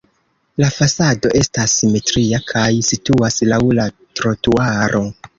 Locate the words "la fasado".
0.61-1.33